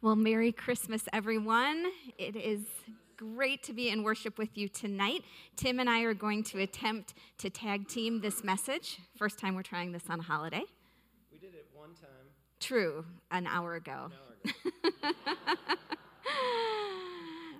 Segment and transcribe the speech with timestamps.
[0.00, 1.86] Well, Merry Christmas, everyone.
[2.18, 2.60] It is
[3.16, 5.24] great to be in worship with you tonight.
[5.56, 9.00] Tim and I are going to attempt to tag team this message.
[9.16, 10.62] First time we're trying this on a holiday.
[11.32, 12.28] We did it one time.
[12.60, 14.12] True, an hour ago.
[14.44, 15.64] An hour ago.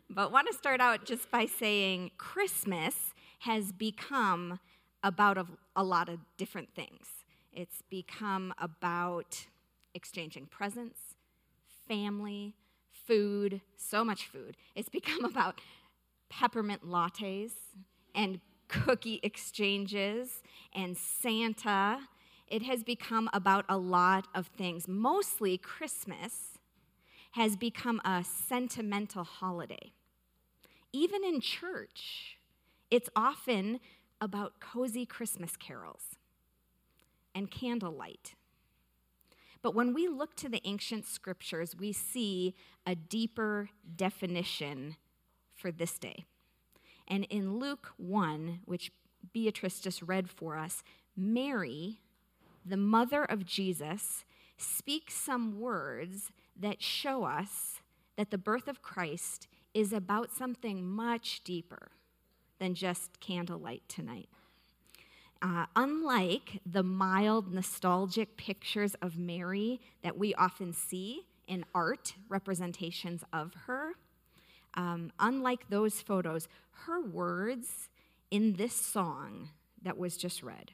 [0.09, 4.61] but want to start out just by saying Christmas has become
[5.03, 7.09] about a, a lot of different things.
[7.53, 9.47] It's become about
[9.93, 11.08] exchanging presents,
[11.89, 12.55] family,
[13.07, 14.57] food, so much food.
[14.75, 15.61] It's become about
[16.29, 17.53] peppermint lattes
[18.15, 20.43] and cookie exchanges
[20.75, 22.01] and Santa.
[22.47, 24.87] It has become about a lot of things.
[24.87, 26.59] Mostly Christmas
[27.33, 29.93] has become a sentimental holiday.
[30.93, 32.39] Even in church,
[32.91, 33.81] it's often
[34.21, 36.17] about cozy Christmas carols
[37.35, 38.35] and candlelight
[39.63, 42.55] but when we look to the ancient scriptures, we see
[42.87, 44.97] a deeper definition
[45.55, 46.25] for this day.
[47.07, 48.93] And in Luke 1, which
[49.33, 50.83] Beatrice just read for us,
[51.17, 52.01] Mary,
[52.65, 54.25] the mother of Jesus,
[54.57, 57.81] speaks some words that show us
[58.17, 61.91] that the birth of Christ is about something much deeper
[62.59, 64.29] than just candlelight tonight.
[65.41, 73.23] Uh, unlike the mild, nostalgic pictures of Mary that we often see in art representations
[73.33, 73.93] of her,
[74.75, 76.49] um, unlike those photos,
[76.87, 77.89] her words
[78.31, 79.51] in this song
[79.83, 80.73] that was just read,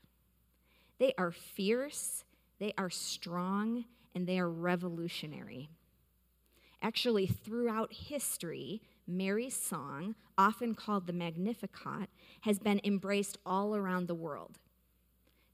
[0.98, 2.24] they are fierce,
[2.58, 5.68] they are strong, and they are revolutionary.
[6.80, 12.08] Actually, throughout history, Mary's song, often called the Magnificat,
[12.42, 14.58] has been embraced all around the world.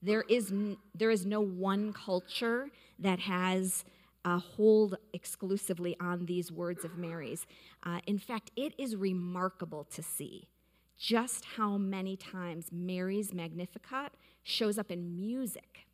[0.03, 3.85] There is, n- there is no one culture that has
[4.25, 7.47] a hold exclusively on these words of Mary's.
[7.83, 10.49] Uh, in fact, it is remarkable to see
[10.99, 14.13] just how many times Mary's Magnificat
[14.43, 15.87] shows up in music.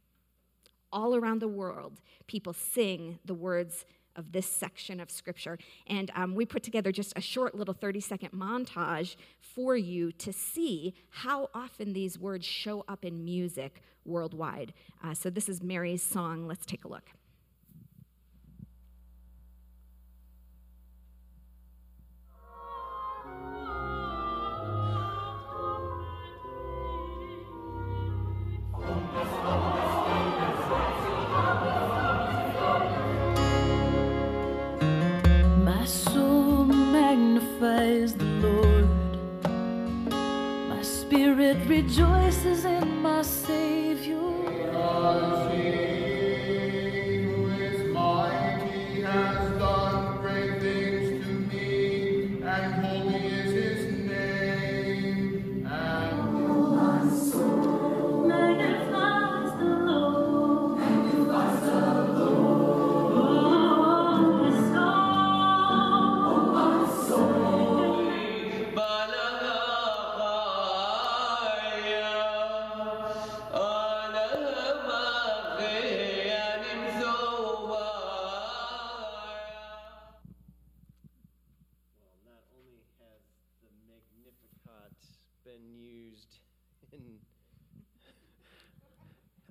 [0.93, 3.85] All around the world, people sing the words
[4.17, 5.59] of this section of scripture.
[5.87, 10.33] And um, we put together just a short little 30 second montage for you to
[10.33, 14.73] see how often these words show up in music worldwide.
[15.03, 16.47] Uh, so this is Mary's song.
[16.47, 17.11] Let's take a look.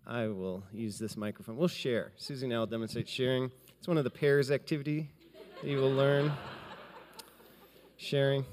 [0.07, 1.57] I will use this microphone.
[1.57, 2.11] We'll share.
[2.17, 3.49] Susie now will demonstrate sharing.
[3.79, 5.09] It's one of the pairs activity
[5.61, 6.31] that you will learn.
[7.97, 8.45] sharing.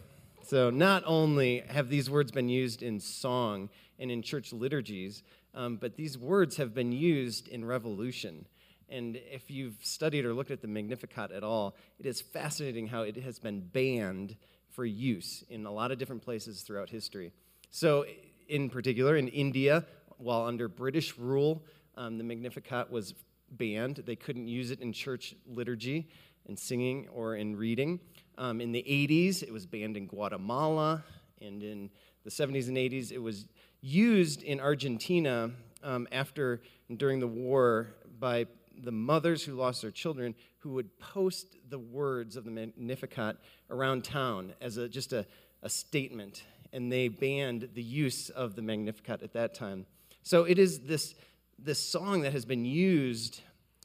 [0.45, 3.69] So not only have these words been used in song
[3.99, 5.23] and in church liturgies,
[5.55, 8.47] um, but these words have been used in revolution.
[8.89, 13.03] And if you've studied or looked at the Magnificat at all, it is fascinating how
[13.03, 14.37] it has been banned
[14.71, 17.31] for use in a lot of different places throughout history.
[17.71, 18.07] So,
[18.49, 19.85] in particular, in India,
[20.23, 21.63] while under British rule,
[21.97, 23.15] um, the Magnificat was
[23.51, 24.03] banned.
[24.07, 26.09] They couldn't use it in church liturgy
[26.47, 28.01] and singing or in reading.
[28.39, 31.05] Um, in the 80s, it was banned in Guatemala,
[31.41, 31.91] and in
[32.25, 33.47] the 70s and 80s, it was
[33.81, 35.51] used in Argentina
[35.83, 36.63] um, after
[36.97, 38.47] during the war by
[38.83, 43.37] the mothers who lost their children who would post the words of the Magnificat
[43.69, 45.27] around town as a, just a,
[45.63, 49.87] a statement, and they banned the use of the Magnificat at that time.
[50.23, 51.15] So it is this,
[51.59, 53.41] this song that has been used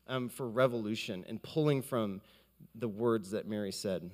[0.08, 2.22] um, for revolution and pulling from
[2.76, 4.10] the words that Mary said.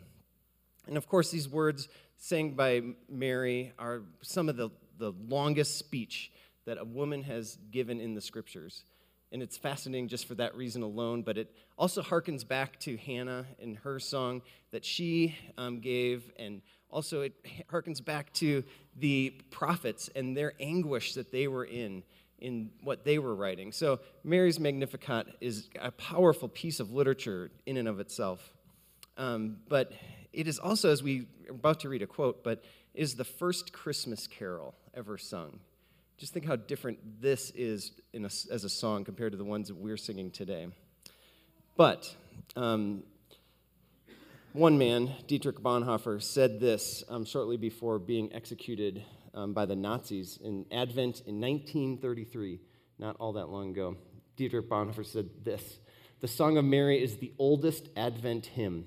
[0.88, 6.32] And of course, these words sang by Mary are some of the, the longest speech
[6.66, 8.86] that a woman has given in the scriptures.
[9.34, 11.24] and it's fascinating just for that reason alone.
[11.24, 16.62] But it also harkens back to Hannah and her song that she um, gave, and
[16.90, 17.34] also it
[17.68, 18.64] harkens back to
[18.98, 22.04] the prophets and their anguish that they were in
[22.40, 23.72] in what they were writing.
[23.72, 28.54] So Mary's Magnificat is a powerful piece of literature in and of itself.
[29.18, 29.94] Um, but
[30.34, 32.64] it is also, as we are about to read a quote, but
[32.94, 35.60] is the first Christmas carol ever sung.
[36.18, 39.76] Just think how different this is a, as a song compared to the ones that
[39.76, 40.68] we're singing today.
[41.76, 42.14] But
[42.56, 43.04] um,
[44.54, 49.04] one man, Dietrich Bonhoeffer, said this um, shortly before being executed
[49.34, 52.60] um, by the Nazis in Advent in 1933,
[53.00, 53.98] not all that long ago.
[54.36, 55.80] Dietrich Bonhoeffer said this
[56.22, 58.86] The Song of Mary is the oldest Advent hymn.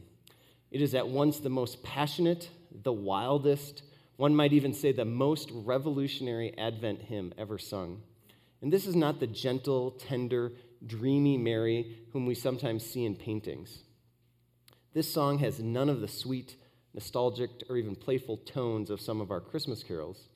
[0.70, 2.48] It is at once the most passionate,
[2.82, 3.82] the wildest,
[4.16, 8.02] one might even say the most revolutionary Advent hymn ever sung.
[8.62, 10.52] And this is not the gentle, tender,
[10.86, 13.80] dreamy Mary whom we sometimes see in paintings.
[14.96, 16.56] This song has none of the sweet,
[16.94, 20.31] nostalgic, or even playful tones of some of our Christmas carols.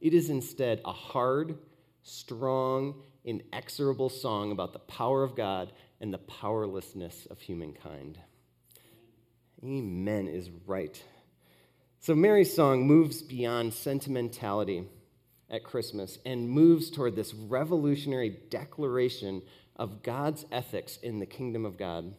[0.00, 1.58] It is instead a hard,
[2.02, 5.70] strong, inexorable song about the power of God
[6.00, 8.18] and the powerlessness of humankind.
[9.62, 11.04] Amen is right.
[12.00, 14.86] So Mary's song moves beyond sentimentality
[15.50, 19.42] at Christmas and moves toward this revolutionary declaration
[19.76, 22.14] of God's ethics in the kingdom of God.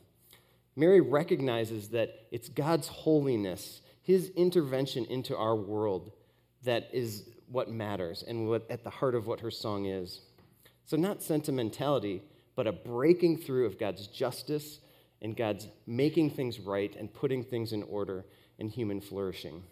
[0.77, 6.11] Mary recognizes that it's God's holiness, his intervention into our world,
[6.63, 10.21] that is what matters and what at the heart of what her song is.
[10.85, 12.21] So not sentimentality,
[12.55, 14.79] but a breaking through of God's justice
[15.19, 18.25] and God's making things right and putting things in order
[18.59, 19.63] and human flourishing.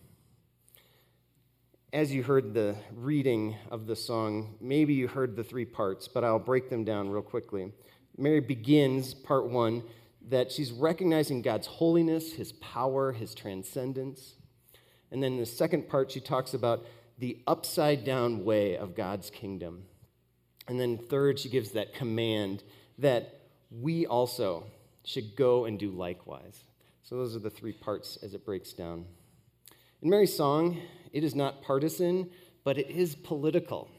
[1.94, 6.24] As you heard the reading of the song, maybe you heard the three parts, but
[6.24, 7.72] I'll break them down real quickly.
[8.18, 9.84] Mary begins part one
[10.30, 14.36] that she's recognizing God's holiness, his power, his transcendence.
[15.12, 16.86] And then in the second part, she talks about
[17.18, 19.84] the upside down way of God's kingdom.
[20.68, 22.64] And then third, she gives that command
[22.98, 23.42] that
[23.72, 24.66] we also
[25.04, 26.64] should go and do likewise.
[27.04, 29.06] So those are the three parts as it breaks down.
[30.02, 30.78] In Mary's song,
[31.14, 32.30] it is not partisan,
[32.64, 33.90] but it is political.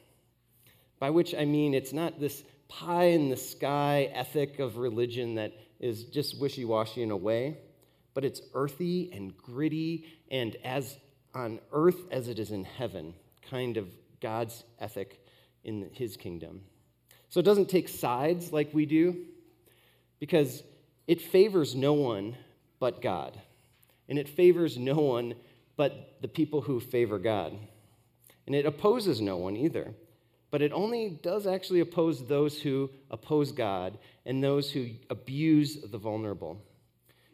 [0.99, 5.53] By which I mean it's not this pie in the sky ethic of religion that
[5.81, 7.59] is just wishy washy in a way,
[8.15, 10.97] but it's earthy and gritty and as
[11.35, 13.15] on earth as it is in heaven,
[13.51, 13.87] kind of
[14.21, 15.23] God's ethic
[15.65, 16.63] in his kingdom.
[17.29, 19.17] So it doesn't take sides like we do,
[20.19, 20.63] because
[21.07, 22.37] it favors no one
[22.79, 23.39] but God.
[24.09, 25.35] And it favors no one
[25.77, 27.59] but the people who favor God.
[28.47, 29.95] And it opposes no one either.
[30.51, 35.99] But it only does actually oppose those who oppose God and those who abuse the
[35.99, 36.63] vulnerable.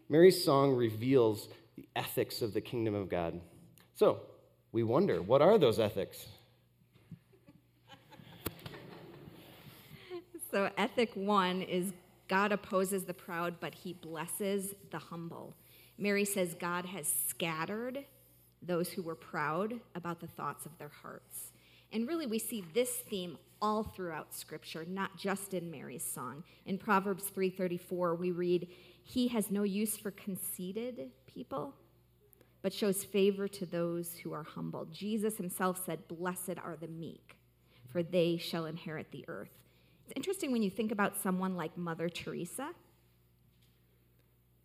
[0.09, 3.41] Mary's song reveals the ethics of the kingdom of God.
[3.95, 4.21] So,
[4.73, 6.27] we wonder what are those ethics?
[10.51, 11.93] so, ethic one is
[12.29, 15.55] God opposes the proud, but he blesses the humble.
[15.99, 18.05] Mary says God has scattered
[18.63, 21.53] those who were proud about the thoughts of their hearts.
[21.93, 26.43] And really, we see this theme all throughout Scripture, not just in Mary's song.
[26.65, 28.69] In Proverbs 3:34, we read,
[29.05, 31.77] "He has no use for conceited people,
[32.63, 37.37] but shows favor to those who are humble." Jesus himself said, "Blessed are the meek,
[37.87, 39.61] for they shall inherit the earth."
[40.05, 42.75] It's interesting when you think about someone like Mother Teresa.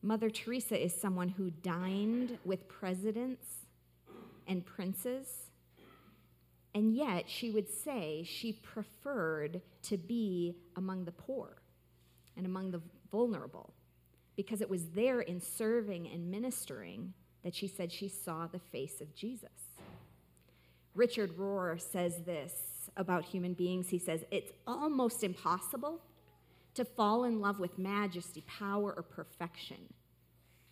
[0.02, 3.68] Mother Teresa is someone who dined with presidents
[4.48, 5.52] and princes,
[6.78, 11.58] and yet she would say she preferred to be among the poor
[12.38, 12.80] and among the
[13.12, 13.74] vulnerable
[14.36, 19.02] because it was there in serving and ministering that she said she saw the face
[19.02, 19.50] of Jesus.
[20.94, 22.54] Richard Rohr says this
[22.96, 23.90] about human beings.
[23.90, 26.00] He says, It's almost impossible
[26.76, 29.92] to fall in love with majesty, power, or perfection.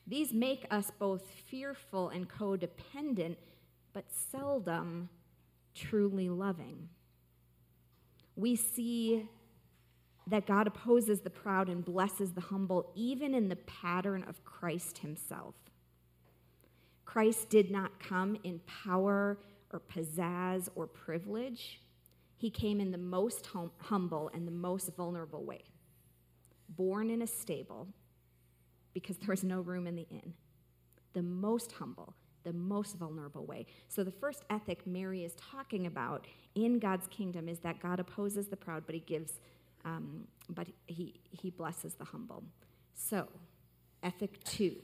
[0.05, 3.37] These make us both fearful and codependent,
[3.91, 5.09] but seldom
[5.75, 6.89] truly loving.
[8.35, 9.29] We see
[10.27, 14.99] that God opposes the proud and blesses the humble, even in the pattern of Christ
[14.99, 15.55] himself.
[17.05, 19.37] Christ did not come in power
[19.71, 21.81] or pizzazz or privilege.
[22.37, 25.63] He came in the most hum- humble and the most vulnerable way.
[26.69, 27.87] Born in a stable
[28.93, 30.33] because there was no room in the inn.
[31.13, 32.15] The most humble,
[32.45, 33.65] the most vulnerable way.
[33.89, 36.25] So, the first ethic Mary is talking about
[36.55, 39.33] in God's kingdom is that God opposes the proud, but he gives
[39.85, 42.43] um, but he, he blesses the humble.
[42.95, 43.27] So,
[44.03, 44.75] ethic two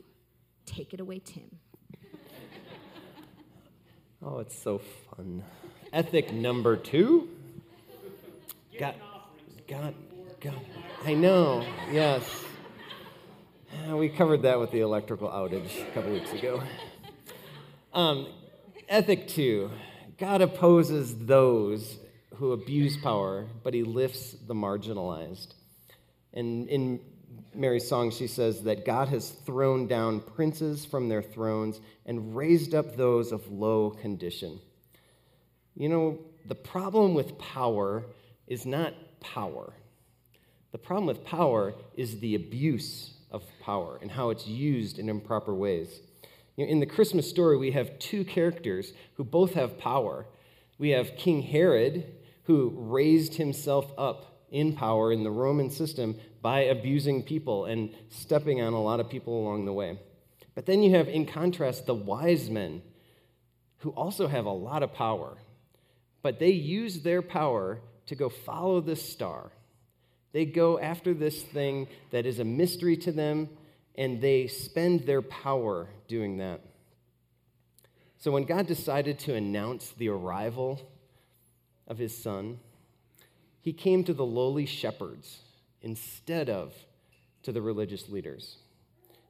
[0.66, 1.50] take it away, Tim.
[4.24, 5.44] Oh, it's so fun.
[5.92, 7.28] Ethic number two.
[8.78, 8.94] God,
[9.68, 9.96] God,
[10.40, 10.60] God.
[11.04, 11.66] I know.
[11.92, 12.24] Yes.
[13.90, 16.62] We covered that with the electrical outage a couple weeks ago.
[17.94, 18.28] Um,
[18.88, 19.70] ethic two.
[20.18, 21.98] God opposes those
[22.36, 25.56] who abuse power, but he lifts the marginalized.
[26.34, 27.02] And in
[27.54, 32.74] Mary's song, she says that God has thrown down princes from their thrones and raised
[32.74, 34.62] up those of low condition.
[35.76, 38.06] You know, the problem with power
[38.48, 39.74] is not power.
[40.72, 45.54] The problem with power is the abuse of power and how it's used in improper
[45.54, 46.00] ways.
[46.56, 50.26] You know, in the Christmas story, we have two characters who both have power.
[50.78, 52.06] We have King Herod,
[52.44, 58.62] who raised himself up in power in the Roman system by abusing people and stepping
[58.62, 60.00] on a lot of people along the way.
[60.54, 62.82] But then you have, in contrast, the wise men
[63.78, 65.38] who also have a lot of power,
[66.22, 69.52] but they use their power to go follow this star.
[70.34, 73.50] They go after this thing that is a mystery to them,
[73.96, 76.62] and they spend their power doing that.
[78.18, 80.82] So when God decided to announce the arrival
[81.88, 82.60] of his son,
[83.62, 85.40] he came to the lowly shepherds
[85.82, 86.74] instead of
[87.44, 88.58] to the religious leaders.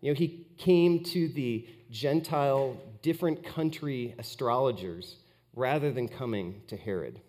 [0.01, 5.18] You know, he came to the Gentile, different country astrologers
[5.56, 7.20] rather than coming to Herod.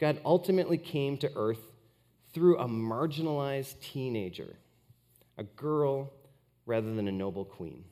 [0.00, 1.60] God ultimately came to earth
[2.32, 4.56] through a marginalized teenager,
[5.38, 6.12] a girl
[6.66, 7.84] rather than a noble queen.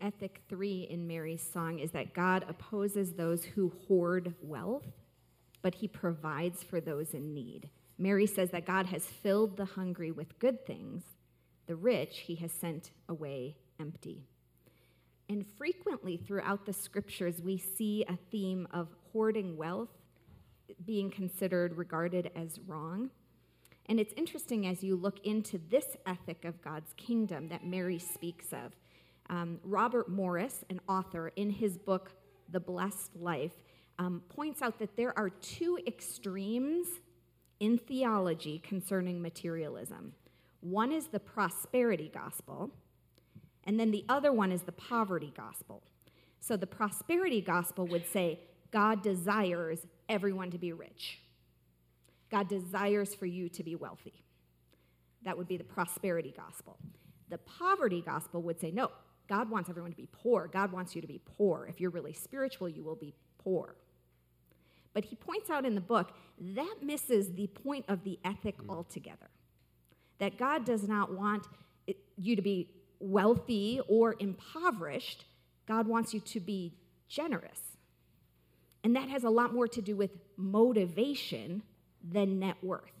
[0.00, 4.86] Ethic three in Mary's song is that God opposes those who hoard wealth,
[5.62, 7.68] but he provides for those in need.
[7.98, 11.02] Mary says that God has filled the hungry with good things,
[11.66, 14.24] the rich he has sent away empty.
[15.28, 19.90] And frequently throughout the scriptures, we see a theme of hoarding wealth
[20.86, 23.10] being considered, regarded as wrong.
[23.90, 28.52] And it's interesting as you look into this ethic of God's kingdom that Mary speaks
[28.52, 28.76] of.
[29.28, 32.12] Um, Robert Morris, an author, in his book,
[32.50, 33.64] The Blessed Life,
[33.98, 36.86] um, points out that there are two extremes
[37.58, 40.12] in theology concerning materialism.
[40.60, 42.70] One is the prosperity gospel,
[43.64, 45.82] and then the other one is the poverty gospel.
[46.38, 48.38] So the prosperity gospel would say
[48.70, 51.18] God desires everyone to be rich,
[52.30, 54.24] God desires for you to be wealthy.
[55.24, 56.78] That would be the prosperity gospel.
[57.28, 58.90] The poverty gospel would say, no,
[59.28, 60.48] God wants everyone to be poor.
[60.52, 61.66] God wants you to be poor.
[61.68, 63.76] If you're really spiritual, you will be poor.
[64.92, 68.70] But he points out in the book that misses the point of the ethic hmm.
[68.70, 69.30] altogether.
[70.18, 71.46] That God does not want
[71.86, 75.24] it- you to be wealthy or impoverished,
[75.66, 76.74] God wants you to be
[77.08, 77.76] generous.
[78.82, 81.62] And that has a lot more to do with motivation
[82.02, 82.92] than net worth.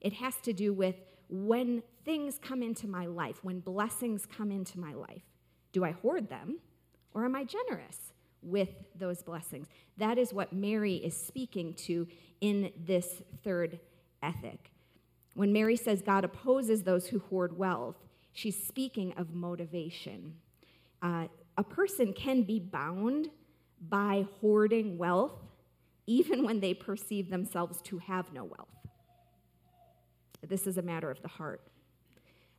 [0.00, 0.96] It has to do with
[1.28, 5.22] when things come into my life, when blessings come into my life,
[5.72, 6.58] do I hoard them
[7.14, 8.12] or am I generous
[8.42, 9.68] with those blessings?
[9.96, 12.06] That is what Mary is speaking to
[12.40, 13.78] in this third
[14.22, 14.72] ethic.
[15.34, 17.96] When Mary says God opposes those who hoard wealth,
[18.32, 20.34] she's speaking of motivation.
[21.00, 23.28] Uh, a person can be bound
[23.88, 25.34] by hoarding wealth
[26.06, 28.68] even when they perceive themselves to have no wealth.
[30.46, 31.62] This is a matter of the heart.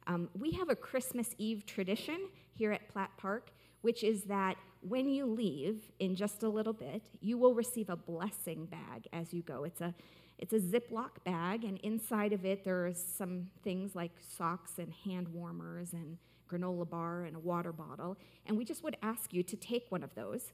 [0.07, 5.07] Um, we have a Christmas Eve tradition here at Platt Park, which is that when
[5.07, 9.41] you leave in just a little bit, you will receive a blessing bag as you
[9.41, 9.63] go.
[9.63, 9.93] It's a
[10.39, 14.91] it's a Ziploc bag, and inside of it there is some things like socks and
[15.05, 16.17] hand warmers and
[16.49, 18.17] granola bar and a water bottle.
[18.45, 20.51] And we just would ask you to take one of those,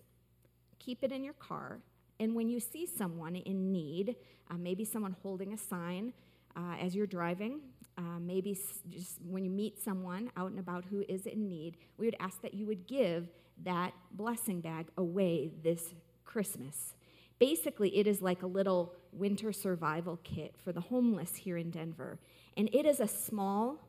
[0.79, 1.79] keep it in your car,
[2.20, 4.16] and when you see someone in need,
[4.52, 6.14] uh, maybe someone holding a sign
[6.56, 7.62] uh, as you're driving,
[7.98, 8.58] uh, maybe
[8.90, 12.42] just when you meet someone out and about who is in need, we would ask
[12.42, 13.30] that you would give
[13.64, 15.94] that blessing bag away this
[16.26, 16.96] Christmas.
[17.40, 22.20] Basically, it is like a little winter survival kit for the homeless here in Denver.
[22.58, 23.80] And it is a small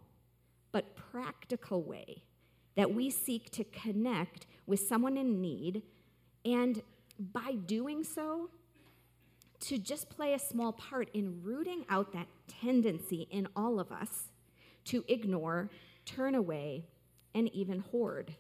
[0.73, 2.23] but practical way
[2.77, 5.83] that we seek to connect with someone in need.
[6.45, 6.83] And
[7.21, 8.51] by doing so,
[9.61, 14.31] to just play a small part in rooting out that tendency in all of us
[14.87, 15.71] to ignore,
[16.07, 16.87] turn away,
[17.35, 18.35] and even hoard.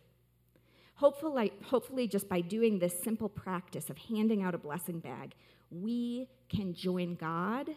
[0.94, 5.34] Hopefully, hopefully, just by doing this simple practice of handing out a blessing bag,
[5.70, 7.70] we can join God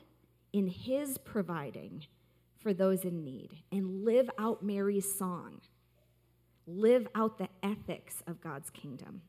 [0.51, 2.05] in His providing
[2.59, 5.61] for those in need and live out Mary's song,
[6.65, 9.21] live out the ethics of God's kingdom.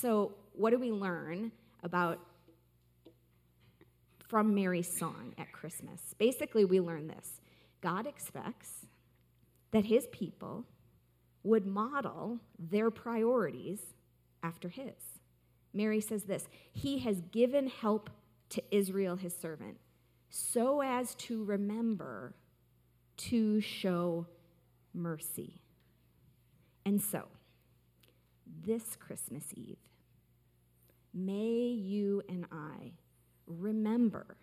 [0.00, 1.52] So, what do we learn
[1.84, 2.18] about
[4.26, 6.14] from Mary's song at Christmas?
[6.18, 7.40] Basically, we learn this
[7.80, 8.86] God expects
[9.70, 10.66] that His people
[11.44, 13.94] would model their priorities
[14.42, 15.20] after his.
[15.72, 18.10] Mary says this He has given help
[18.48, 19.76] to Israel, his servant,
[20.28, 22.34] so as to remember
[23.16, 24.26] to show
[24.92, 25.60] mercy.
[26.84, 27.28] And so,
[28.62, 29.78] this Christmas Eve,
[31.12, 32.92] may you and I
[33.46, 34.36] remember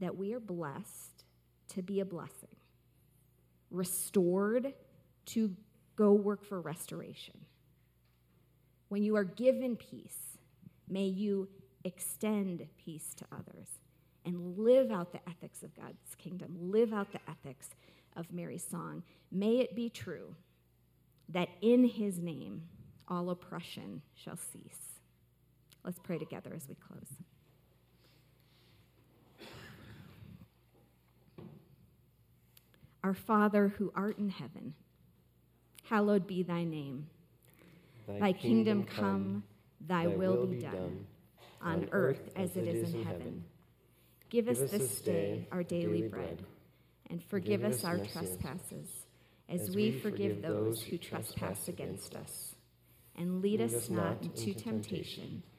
[0.00, 1.24] that we are blessed
[1.68, 2.56] to be a blessing,
[3.70, 4.74] restored
[5.26, 5.56] to
[5.96, 7.34] go work for restoration.
[8.88, 10.38] When you are given peace,
[10.88, 11.48] may you
[11.84, 13.68] extend peace to others
[14.24, 17.70] and live out the ethics of God's kingdom, live out the ethics
[18.16, 19.02] of Mary's song.
[19.30, 20.34] May it be true
[21.28, 22.62] that in his name
[23.08, 25.00] all oppression shall cease.
[25.84, 27.08] Let's pray together as we close.
[33.02, 34.72] Our Father who art in heaven,
[35.82, 37.06] hallowed be thy name.
[38.08, 39.44] Thy kingdom come,
[39.86, 41.06] thy will be done,
[41.60, 43.44] on earth as it is in heaven.
[44.30, 46.42] Give us this day our daily bread,
[47.10, 48.88] and forgive us our trespasses,
[49.50, 52.53] as we forgive those who trespass against us.
[53.16, 55.44] And lead us not into temptation,